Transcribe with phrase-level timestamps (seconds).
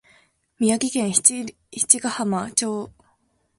[0.57, 2.89] 宮城県七ヶ浜町